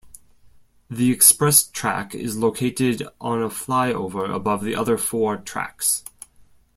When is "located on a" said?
2.35-3.49